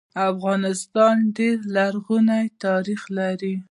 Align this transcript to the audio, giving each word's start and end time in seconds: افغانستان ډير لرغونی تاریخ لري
افغانستان 0.31 1.15
ډير 1.37 1.57
لرغونی 1.75 2.45
تاریخ 2.65 3.01
لري 3.17 3.53